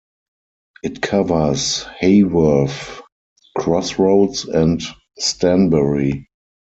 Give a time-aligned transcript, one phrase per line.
[0.81, 3.01] It covers Haworth,
[3.55, 4.81] Cross Roads and
[5.19, 6.25] Stanbury.